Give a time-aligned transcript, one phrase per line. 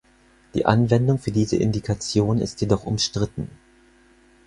[0.55, 3.51] Die Anwendung für diese Indikation ist jedoch umstritten.